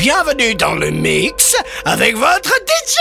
[0.00, 2.96] bienvenue dans le mix avec votre DJ.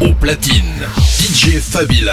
[0.00, 0.86] Au platine,
[1.18, 2.04] DJ Fabi.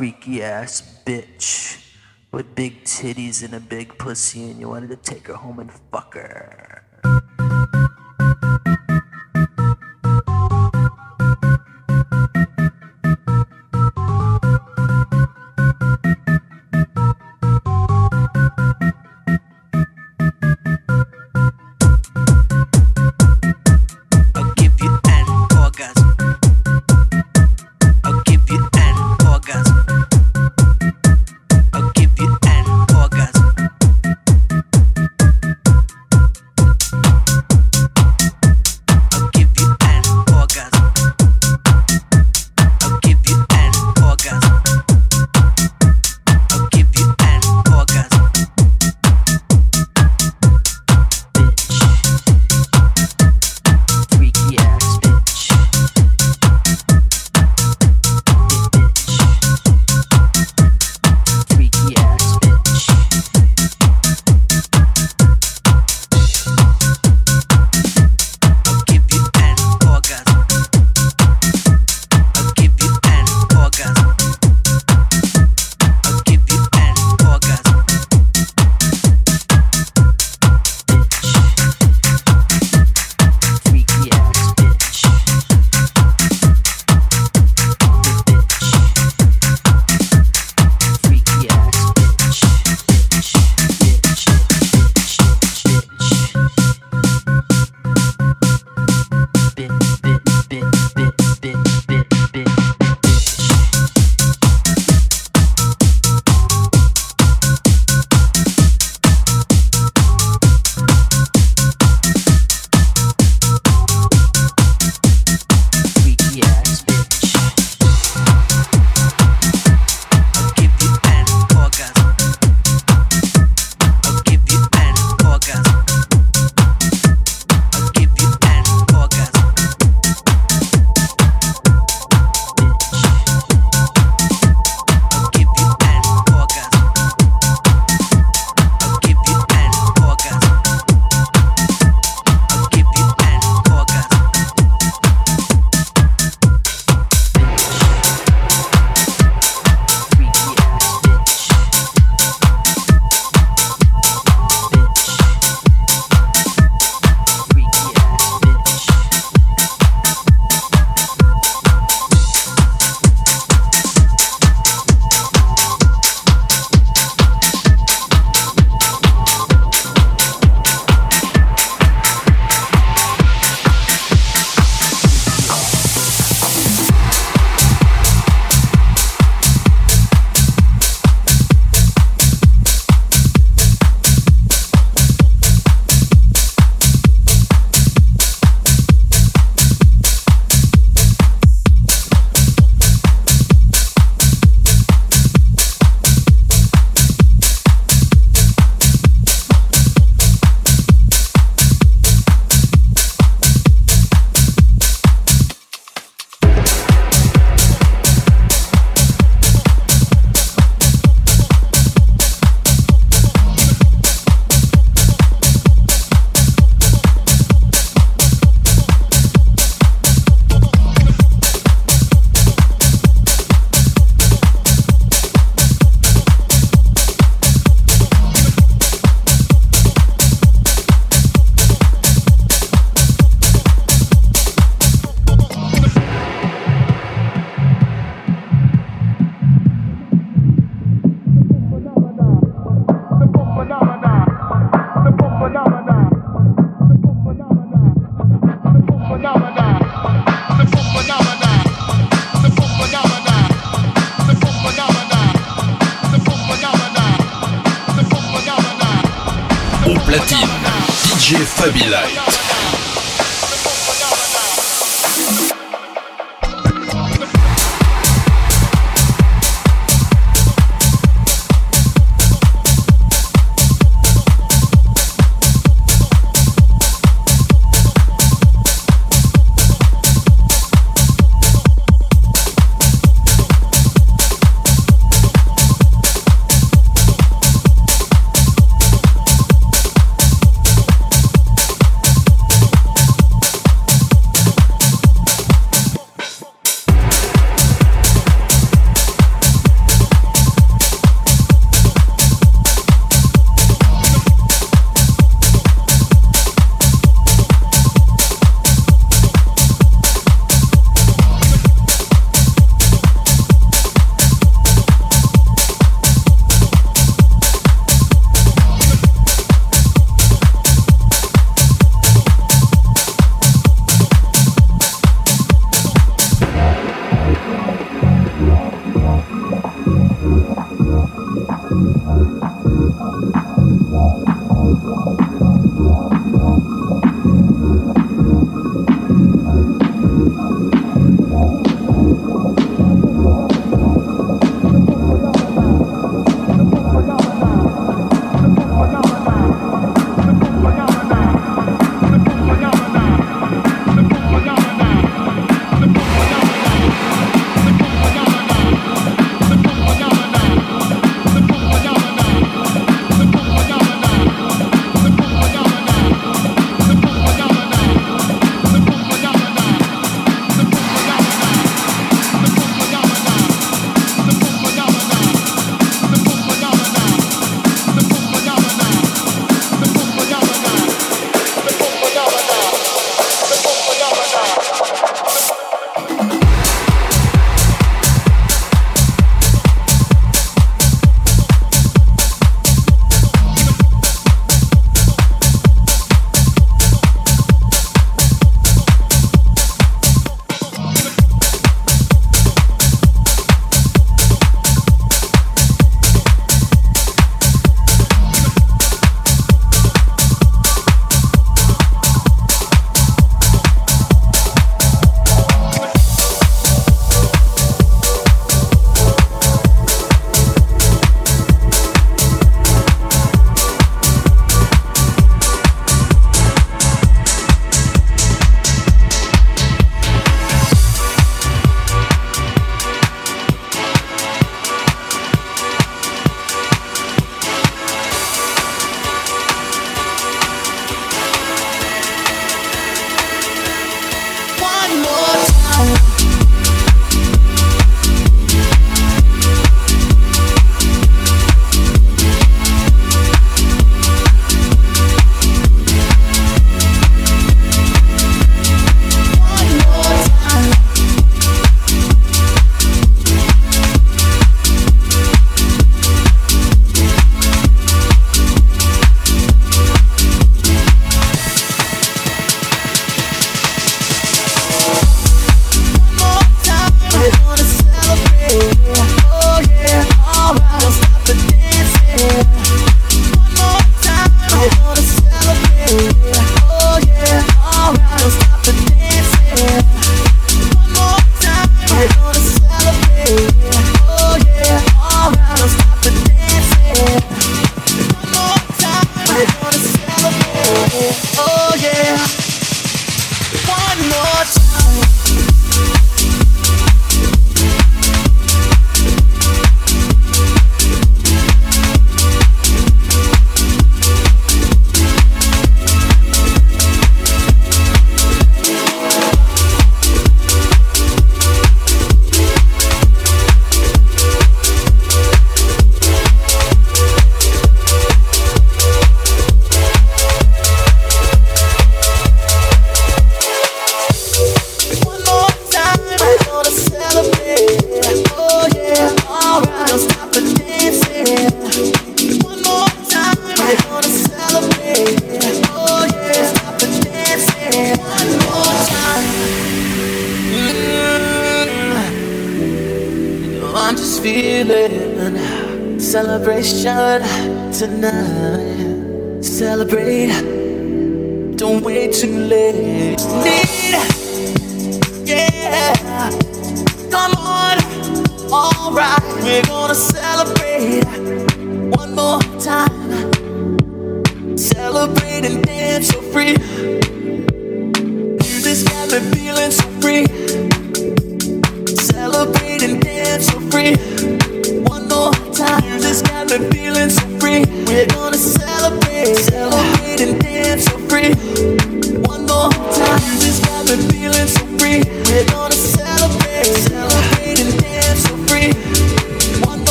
[0.00, 1.92] freaky ass bitch
[2.32, 5.70] with big titties and a big pussy and you wanted to take her home and
[5.70, 6.79] fuck her.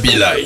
[0.00, 0.45] DJ